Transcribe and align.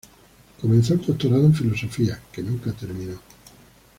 Comenzó 0.59 0.95
el 0.95 1.05
doctorado 1.05 1.45
en 1.45 1.53
Filosofía, 1.53 2.19
que 2.31 2.41
nunca 2.41 2.71
terminó. 2.73 3.19